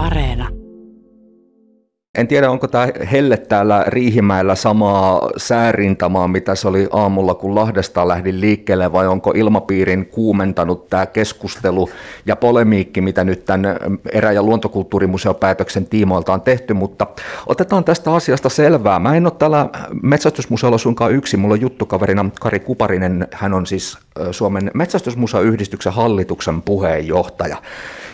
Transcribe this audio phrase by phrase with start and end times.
[0.00, 0.59] Areena.
[2.18, 8.08] En tiedä, onko tämä helle täällä Riihimäellä samaa säärintamaa, mitä se oli aamulla, kun Lahdesta
[8.08, 11.90] lähdin liikkeelle, vai onko ilmapiirin kuumentanut tämä keskustelu
[12.26, 13.76] ja polemiikki, mitä nyt tämän
[14.12, 17.06] erä- ja luontokulttuurimuseopäätöksen tiimoilta on tehty, mutta
[17.46, 18.98] otetaan tästä asiasta selvää.
[18.98, 19.68] Mä en ole täällä
[20.02, 23.98] metsästysmuseolla suinkaan yksi, mulla on juttukaverina Kari Kuparinen, hän on siis
[24.30, 27.56] Suomen metsästysmuseoyhdistyksen hallituksen puheenjohtaja.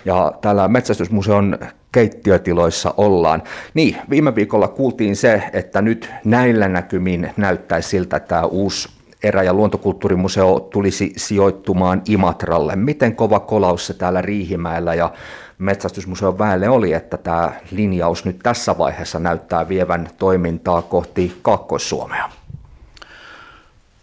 [0.04, 1.58] Ja täällä metsästysmuseon
[1.96, 3.42] keittiötiloissa ollaan.
[3.74, 8.88] Niin, viime viikolla kuultiin se, että nyt näillä näkymin näyttäisi siltä, että tämä uusi
[9.22, 12.76] erä- ja luontokulttuurimuseo tulisi sijoittumaan Imatralle.
[12.76, 15.12] Miten kova kolaus se täällä Riihimäellä ja
[15.58, 22.30] metsästysmuseon väelle oli, että tämä linjaus nyt tässä vaiheessa näyttää vievän toimintaa kohti Kaakkois-Suomea?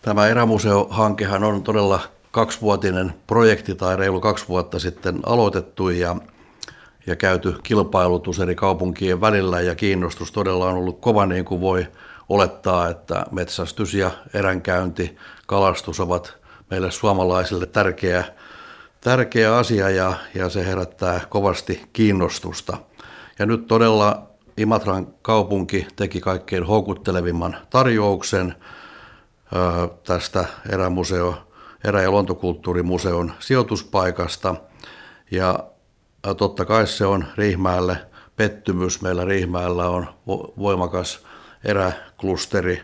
[0.01, 1.99] Tämä erämuseohankehan on todella
[2.31, 6.15] kaksivuotinen projekti tai reilu kaksi vuotta sitten aloitettu ja
[7.07, 11.87] ja käyty kilpailutus eri kaupunkien välillä ja kiinnostus todella on ollut kova niin kuin voi
[12.29, 16.37] olettaa, että metsästys ja eränkäynti, kalastus ovat
[16.69, 18.23] meille suomalaisille tärkeä,
[19.01, 22.77] tärkeä asia ja, ja se herättää kovasti kiinnostusta.
[23.39, 28.55] Ja nyt todella Imatran kaupunki teki kaikkein houkuttelevimman tarjouksen
[29.55, 31.35] ö, tästä erämuseo,
[31.83, 34.55] erä- ja luontokulttuurimuseon sijoituspaikasta.
[35.31, 35.59] Ja
[36.37, 37.97] totta kai se on Riihmäelle
[38.35, 39.01] pettymys.
[39.01, 40.07] Meillä Riihmäellä on
[40.59, 41.25] voimakas
[41.63, 42.81] eräklusteri,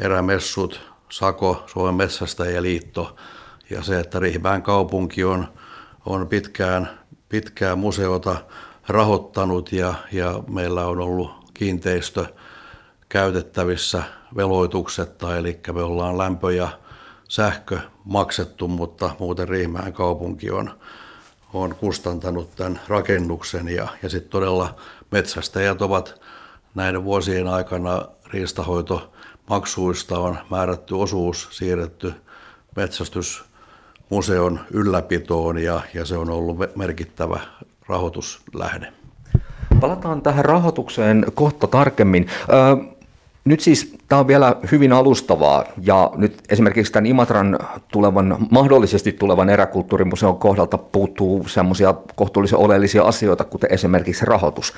[0.00, 3.16] erämessut, Sako, Suomen metsästäjäliitto
[3.70, 5.48] ja se, että Riihmään kaupunki on,
[6.06, 8.36] on pitkään, pitkään museota
[8.88, 12.26] rahoittanut ja, ja meillä on ollut kiinteistö
[13.08, 14.02] käytettävissä
[14.36, 16.68] veloituksetta, eli me ollaan lämpö ja
[17.28, 20.70] sähkö maksettu, mutta muuten Riihmään kaupunki on
[21.52, 24.74] on kustantanut tämän rakennuksen ja, ja sitten todella
[25.10, 26.20] metsästäjät ovat
[26.74, 32.14] näiden vuosien aikana riistahoitomaksuista on määrätty osuus siirretty
[32.76, 37.40] metsästysmuseon ylläpitoon ja, ja se on ollut merkittävä
[37.88, 38.92] rahoituslähde.
[39.80, 42.30] Palataan tähän rahoitukseen kohta tarkemmin.
[43.44, 47.58] Nyt siis tämä on vielä hyvin alustavaa ja nyt esimerkiksi tämän Imatran
[47.92, 54.72] tulevan, mahdollisesti tulevan eräkulttuurimuseon kohdalta puuttuu semmoisia kohtuullisen oleellisia asioita, kuten esimerkiksi rahoitus.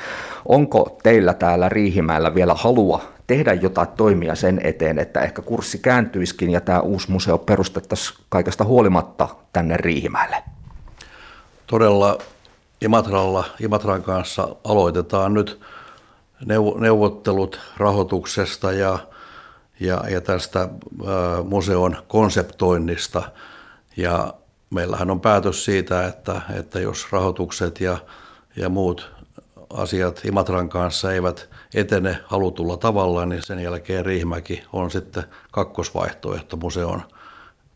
[0.47, 6.51] Onko teillä täällä Riihimäellä vielä halua tehdä jotain toimia sen eteen, että ehkä kurssi kääntyisikin
[6.51, 10.37] ja tämä uusi museo perustettaisiin kaikesta huolimatta tänne Riihimäelle?
[11.67, 12.19] Todella
[12.81, 15.61] Imatralla, Imatran kanssa aloitetaan nyt
[16.79, 18.99] neuvottelut rahoituksesta ja,
[19.81, 20.69] ja, ja tästä
[21.45, 23.23] museon konseptoinnista.
[23.97, 24.35] Ja
[24.71, 27.99] meillähän on päätös siitä, että, että jos rahoitukset ja,
[28.57, 29.11] ja muut
[29.73, 37.03] asiat Imatran kanssa eivät etene halutulla tavalla, niin sen jälkeen Riihimäki on sitten kakkosvaihtoehto museon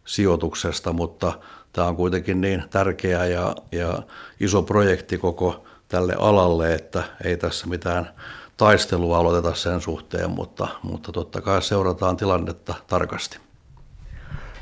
[0.05, 1.33] sijoituksesta, mutta
[1.73, 4.03] tämä on kuitenkin niin tärkeä ja, ja
[4.41, 8.11] iso projekti koko tälle alalle, että ei tässä mitään
[8.57, 13.39] taistelua aloiteta sen suhteen, mutta, mutta totta kai seurataan tilannetta tarkasti.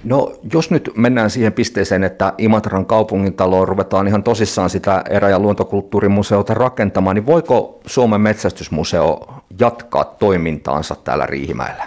[0.04, 5.38] No jos nyt mennään siihen pisteeseen, että Imatran kaupungintaloon ruvetaan ihan tosissaan sitä erä- ja
[5.38, 11.84] luontokulttuurimuseota rakentamaan, niin voiko Suomen metsästysmuseo jatkaa toimintaansa täällä Riihimäellä?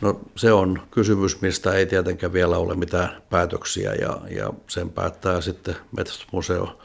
[0.00, 5.40] No se on kysymys, mistä ei tietenkään vielä ole mitään päätöksiä ja, ja sen päättää
[5.40, 6.78] sitten metsästysmuseo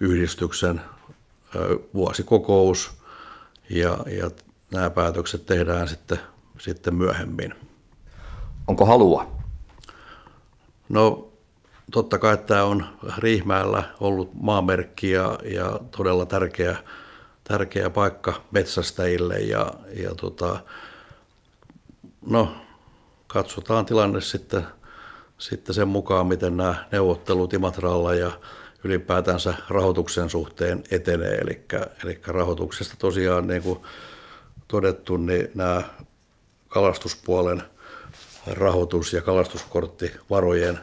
[0.00, 0.80] yhdistyksen
[1.94, 2.99] vuosikokous
[3.70, 4.30] ja, ja
[4.72, 6.18] nämä päätökset tehdään sitten,
[6.58, 7.54] sitten myöhemmin.
[8.66, 9.30] Onko halua?
[10.88, 11.32] No
[11.92, 12.86] totta kai tämä on
[13.18, 16.76] Riihmäellä ollut maamerkki ja, ja todella tärkeä,
[17.44, 20.58] tärkeä paikka metsästäjille ja, ja tota,
[22.26, 22.54] no,
[23.26, 24.66] katsotaan tilanne sitten,
[25.38, 28.30] sitten sen mukaan, miten nämä neuvottelut Imatralla ja
[28.84, 31.34] ylipäätänsä rahoituksen suhteen etenee.
[31.34, 31.60] Eli,
[32.04, 33.78] eli rahoituksesta tosiaan niin kuin
[34.68, 35.82] todettu, niin nämä
[36.68, 37.62] kalastuspuolen
[38.46, 40.78] rahoitus ja kalastuskorttivarojen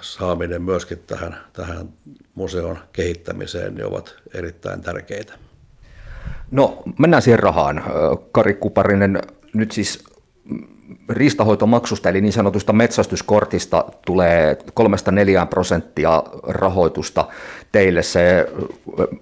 [0.00, 1.88] saaminen myöskin tähän, tähän
[2.34, 5.38] museon kehittämiseen niin ovat erittäin tärkeitä.
[6.50, 7.84] No mennään siihen rahaan.
[8.32, 9.22] Kari Kuparinen,
[9.54, 10.04] nyt siis
[11.08, 14.58] riistahoitomaksusta eli niin sanotusta metsästyskortista tulee
[15.44, 17.28] 3-4 prosenttia rahoitusta
[17.72, 18.02] teille.
[18.02, 18.48] Se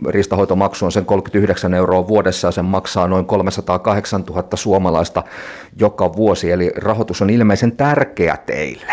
[0.09, 5.23] riistahoitomaksu on sen 39 euroa vuodessa ja sen maksaa noin 308 000 suomalaista
[5.77, 8.93] joka vuosi, eli rahoitus on ilmeisen tärkeä teille.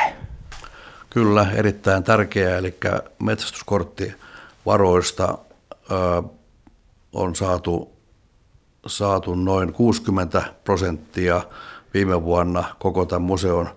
[1.09, 2.73] Kyllä, erittäin tärkeä, eli
[3.23, 5.37] metsästyskorttivaroista
[7.13, 7.91] on saatu,
[8.87, 11.41] saatu noin 60 prosenttia
[11.97, 13.69] viime vuonna koko tämän museon,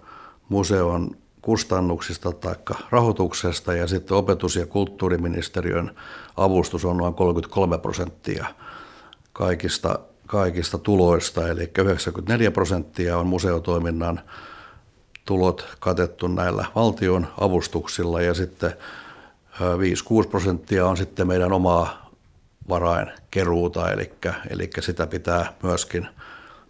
[0.49, 2.55] museon kustannuksista tai
[2.91, 3.75] rahoituksesta.
[3.75, 5.95] Ja sitten opetus- ja kulttuuriministeriön
[6.37, 8.47] avustus on noin 33 prosenttia
[9.33, 14.21] kaikista, kaikista tuloista, eli 94 prosenttia on museotoiminnan
[15.25, 18.23] tulot katettu näillä valtion avustuksilla.
[18.23, 18.73] Ja sitten
[20.25, 22.11] 5-6 prosenttia on sitten meidän omaa
[22.69, 24.13] varainkeruuta, eli,
[24.51, 26.09] eli sitä pitää myöskin,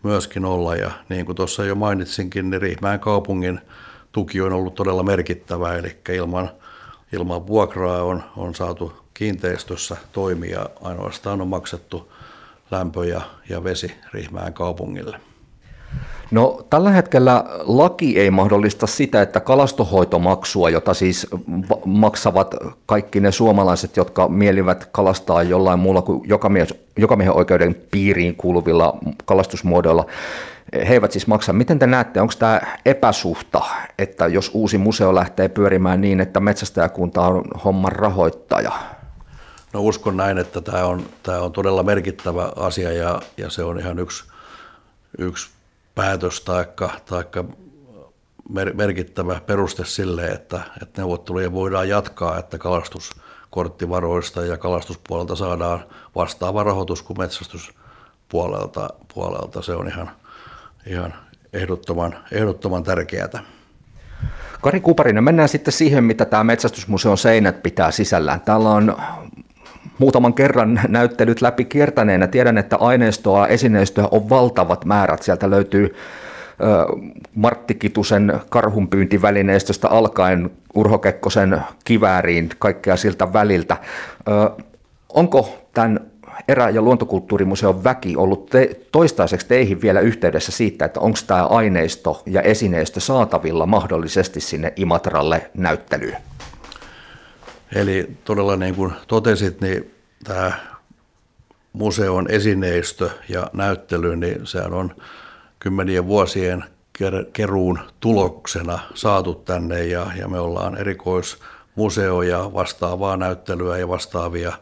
[0.02, 0.76] myöskin olla.
[0.76, 3.61] Ja niin kuin tuossa jo mainitsinkin, niin Riihmäen kaupungin
[4.12, 6.50] tuki on ollut todella merkittävä, eli ilman,
[7.12, 12.12] ilman vuokraa on, on saatu kiinteistössä toimia, ainoastaan on maksettu
[12.70, 15.30] lämpö ja, ja vesi Riihmäen kaupungille.
[16.31, 21.27] No tällä hetkellä laki ei mahdollista sitä, että kalastohoitomaksua, jota siis
[21.85, 22.55] maksavat
[22.87, 26.29] kaikki ne suomalaiset, jotka mielivät kalastaa jollain muulla kuin
[26.97, 30.06] jokamiehen oikeuden piiriin kuuluvilla kalastusmuodoilla,
[30.73, 31.53] he eivät siis maksa.
[31.53, 33.62] Miten te näette, onko tämä epäsuhta,
[33.99, 38.73] että jos uusi museo lähtee pyörimään niin, että metsästäjäkunta on homman rahoittaja?
[39.73, 43.79] No uskon näin, että tämä on, tämä on todella merkittävä asia ja, ja se on
[43.79, 44.25] ihan yksi,
[45.19, 45.50] yksi
[46.00, 46.67] päätös tai
[48.75, 55.85] merkittävä peruste sille, että, että neuvotteluja voidaan jatkaa, että kalastuskorttivaroista ja kalastuspuolelta saadaan
[56.17, 58.91] vastaava rahoitus kuin metsästyspuolelta.
[59.14, 59.62] Puolelta.
[59.62, 60.11] Se on ihan,
[60.87, 61.14] ihan
[61.52, 63.43] ehdottoman, ehdottoman tärkeää.
[64.61, 68.41] Kari Kuparinen, mennään sitten siihen, mitä tämä metsästysmuseon seinät pitää sisällään.
[68.41, 68.96] Täällä on
[70.00, 75.23] muutaman kerran näyttelyt läpi kiertäneenä tiedän, että aineistoa, esineistöä on valtavat määrät.
[75.23, 75.94] Sieltä löytyy
[77.35, 83.76] Martti Kitusen karhunpyyntivälineistöstä alkaen Urho Kekkosen kivääriin, kaikkea siltä väliltä.
[85.08, 86.00] Onko tämän
[86.49, 92.23] erä- ja luontokulttuurimuseon väki ollut te- toistaiseksi teihin vielä yhteydessä siitä, että onko tämä aineisto
[92.26, 96.30] ja esineistö saatavilla mahdollisesti sinne Imatralle näyttelyyn?
[97.75, 99.94] Eli todella niin kuin totesit, niin
[100.25, 100.52] tämä
[101.72, 104.94] museon esineistö ja näyttely, niin sehän on
[105.58, 106.64] kymmenien vuosien
[107.32, 114.52] keruun tuloksena saatu tänne ja, ja me ollaan erikoismuseo ja vastaavaa näyttelyä ja vastaavia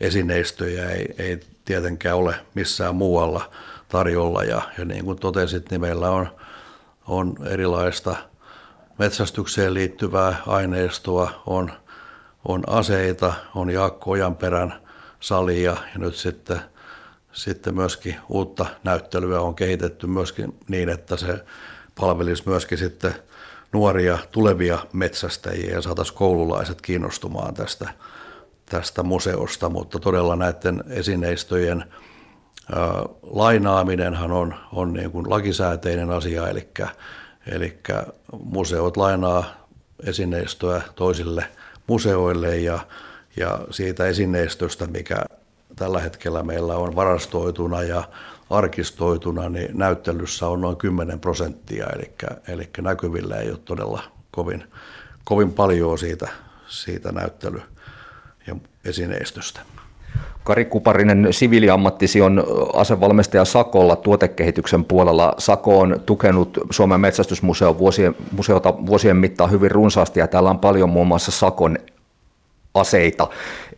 [0.00, 3.50] esineistöjä ei, ei tietenkään ole missään muualla
[3.88, 4.44] tarjolla.
[4.44, 6.28] Ja, ja niin kuin totesit, niin meillä on,
[7.06, 8.16] on erilaista
[8.98, 11.72] metsästykseen liittyvää aineistoa, on
[12.48, 14.74] on aseita, on Jaakko Ojanperän
[15.20, 16.60] salia ja nyt sitten,
[17.32, 21.44] sitten myöskin uutta näyttelyä on kehitetty myöskin niin, että se
[22.00, 23.14] palvelisi myöskin sitten
[23.72, 27.88] nuoria tulevia metsästäjiä ja saataisiin koululaiset kiinnostumaan tästä,
[28.66, 31.84] tästä museosta, mutta todella näiden esineistöjen
[33.22, 36.68] lainaaminenhan on, on niin kuin lakisääteinen asia, eli,
[37.46, 37.78] eli
[38.44, 39.44] museot lainaa
[40.06, 41.46] esineistöä toisille–
[41.88, 42.78] museoille ja,
[43.36, 45.24] ja siitä esineistöstä, mikä
[45.76, 48.04] tällä hetkellä meillä on varastoituna ja
[48.50, 52.12] arkistoituna, niin näyttelyssä on noin 10 prosenttia, eli,
[52.48, 54.64] eli näkyvillä ei ole todella kovin,
[55.24, 56.28] kovin paljon siitä,
[56.68, 57.62] siitä näyttely-
[58.46, 59.60] ja esineistöstä.
[60.48, 62.44] Kari Kuparinen, siviiliammattisi on
[62.74, 65.34] asevalmistaja Sakolla tuotekehityksen puolella.
[65.38, 70.88] Sako on tukenut Suomen metsästysmuseon vuosien, museota vuosien mittaan hyvin runsaasti ja täällä on paljon
[70.90, 71.78] muun muassa Sakon
[72.74, 73.28] aseita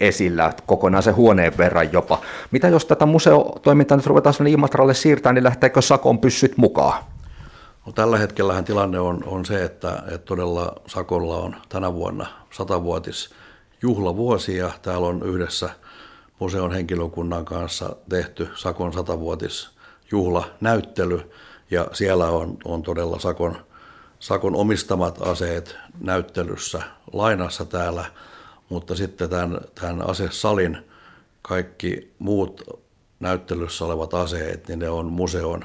[0.00, 2.20] esillä, kokonaisen huoneen verran jopa.
[2.50, 7.04] Mitä jos tätä museotoimintaa nyt ruvetaan sinne Imatralle siirtämään, niin lähteekö Sakon pyssyt mukaan?
[7.86, 13.30] No, tällä hetkellähän tilanne on, on se, että, että todella Sakolla on tänä vuonna satavuotis
[13.82, 15.70] juhlavuosi ja täällä on yhdessä–
[16.40, 21.30] museon henkilökunnan kanssa tehty Sakon satavuotisjuhlanäyttely
[21.70, 23.64] ja siellä on, on todella Sakon,
[24.20, 26.82] Sakon omistamat aseet näyttelyssä
[27.12, 28.04] lainassa täällä,
[28.68, 30.78] mutta sitten tämän, tämän asesalin
[31.42, 32.62] kaikki muut
[33.20, 35.64] näyttelyssä olevat aseet, niin ne on museon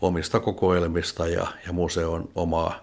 [0.00, 2.80] omista kokoelmista ja, ja museon omaa,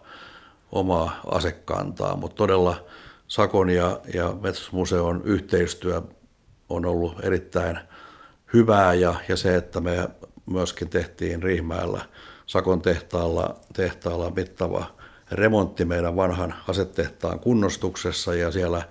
[0.71, 2.86] omaa asekantaa, mutta todella
[3.27, 6.01] Sakon ja, ja Metsämuseon yhteistyö
[6.71, 7.79] on ollut erittäin
[8.53, 10.09] hyvää ja, ja se, että me
[10.45, 12.01] myöskin tehtiin Riihmäellä
[12.45, 14.85] Sakon tehtaalla, tehtaalla mittava
[15.31, 18.81] remontti meidän vanhan asetehtaan kunnostuksessa ja siellä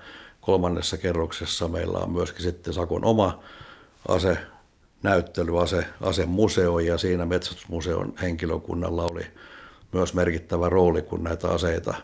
[0.40, 3.42] kolmannessa kerroksessa meillä on myöskin sitten Sakon oma
[4.08, 4.38] ase
[5.02, 9.26] näyttely, ase, asemuseo ja siinä metsästysmuseon henkilökunnalla oli
[9.92, 11.94] myös merkittävä rooli, kun näitä aseita,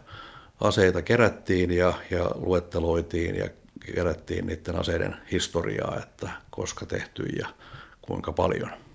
[0.61, 3.49] aseita kerättiin ja, ja luetteloitiin ja
[3.95, 7.47] kerättiin niiden aseiden historiaa, että koska tehty ja
[8.03, 8.86] kuinka paljon.